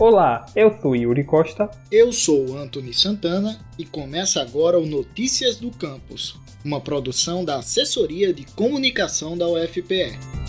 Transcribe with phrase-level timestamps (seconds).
[0.00, 1.70] Olá, eu sou Yuri Costa.
[1.92, 8.32] Eu sou Anthony Santana e começa agora o Notícias do Campus, uma produção da Assessoria
[8.32, 10.39] de Comunicação da UFPE.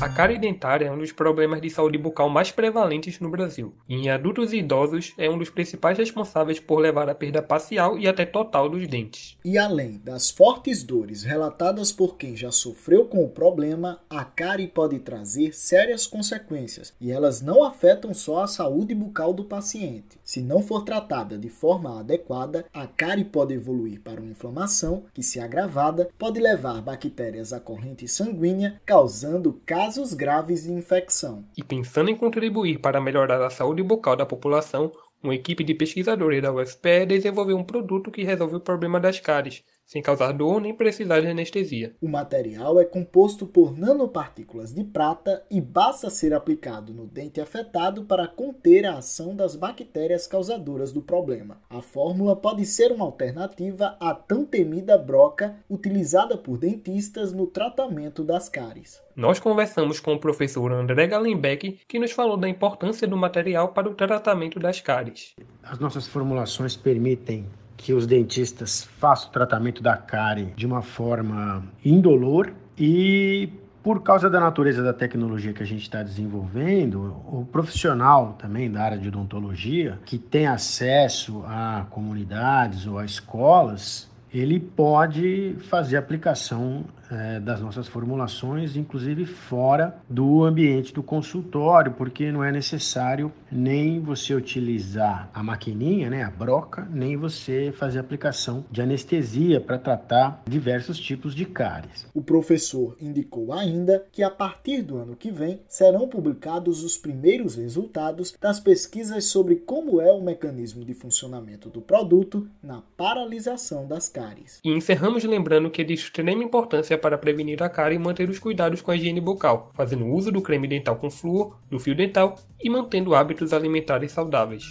[0.00, 3.74] A cárie dentária é um dos problemas de saúde bucal mais prevalentes no Brasil.
[3.86, 8.08] Em adultos e idosos é um dos principais responsáveis por levar à perda parcial e
[8.08, 9.36] até total dos dentes.
[9.44, 14.68] E além das fortes dores relatadas por quem já sofreu com o problema, a cárie
[14.68, 20.18] pode trazer sérias consequências, e elas não afetam só a saúde bucal do paciente.
[20.24, 25.22] Se não for tratada de forma adequada, a cárie pode evoluir para uma inflamação que,
[25.22, 31.44] se agravada, pode levar bactérias à corrente sanguínea, causando casos casos graves de infecção.
[31.56, 36.40] E pensando em contribuir para melhorar a saúde bucal da população, uma equipe de pesquisadores
[36.40, 40.72] da UFPE desenvolveu um produto que resolve o problema das cáries, sem causar dor nem
[40.72, 41.92] precisar de anestesia.
[42.00, 48.04] O material é composto por nanopartículas de prata e basta ser aplicado no dente afetado
[48.04, 51.60] para conter a ação das bactérias causadoras do problema.
[51.68, 58.22] A fórmula pode ser uma alternativa à tão temida broca utilizada por dentistas no tratamento
[58.22, 59.02] das cáries.
[59.16, 63.90] Nós conversamos com o professor André Gallenbeck, que nos falou da importância do material para
[63.90, 65.34] o tratamento das cáries.
[65.64, 67.44] As nossas formulações permitem
[67.80, 73.48] que os dentistas façam o tratamento da cárie de uma forma indolor e
[73.82, 78.82] por causa da natureza da tecnologia que a gente está desenvolvendo, o profissional também da
[78.82, 86.84] área de odontologia que tem acesso a comunidades ou a escolas, ele pode fazer aplicação
[87.10, 94.00] é, das nossas formulações, inclusive fora do ambiente do consultório, porque não é necessário nem
[94.00, 100.42] você utilizar a maquininha, né, a broca, nem você fazer aplicação de anestesia para tratar
[100.46, 102.06] diversos tipos de cáries.
[102.14, 107.56] O professor indicou ainda que a partir do ano que vem serão publicados os primeiros
[107.56, 114.08] resultados das pesquisas sobre como é o mecanismo de funcionamento do produto na paralisação das
[114.08, 114.19] cáries.
[114.64, 118.38] E encerramos lembrando que é de extrema importância para prevenir a cárie e manter os
[118.38, 122.38] cuidados com a higiene bucal, fazendo uso do creme dental com flúor, do fio dental
[122.62, 124.64] e mantendo hábitos alimentares saudáveis.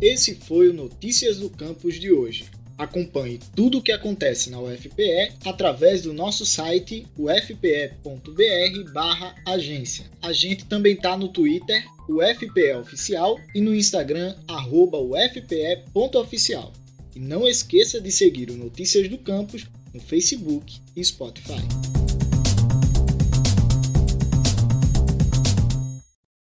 [0.00, 2.50] Esse foi o Notícias do Campus de hoje.
[2.76, 10.06] Acompanhe tudo o que acontece na UFPE através do nosso site ufpe.br/agência.
[10.20, 14.34] A gente também está no Twitter, UFPE Oficial, e no Instagram,
[14.92, 16.72] ufpe.oficial.
[17.14, 21.62] E não esqueça de seguir o Notícias do Campus no Facebook e Spotify.